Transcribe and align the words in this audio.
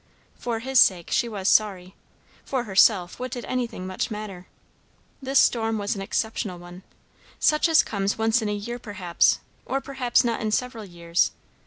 For 0.35 0.61
his 0.61 0.79
sake, 0.79 1.11
she 1.11 1.29
was 1.29 1.47
sorry; 1.47 1.93
for 2.43 2.63
herself, 2.63 3.19
what 3.19 3.29
did 3.29 3.45
anything 3.45 3.85
much 3.85 4.09
matter? 4.09 4.47
This 5.21 5.37
storm 5.37 5.77
was 5.77 5.93
an 5.95 6.01
exceptional 6.01 6.57
one; 6.57 6.81
such 7.39 7.69
as 7.69 7.83
comes 7.83 8.17
once 8.17 8.41
in 8.41 8.49
a 8.49 8.55
year 8.55 8.79
perhaps, 8.79 9.41
or 9.63 9.79
perhaps 9.79 10.23
not 10.23 10.41
in 10.41 10.49
several 10.49 10.85
years. 10.85 11.29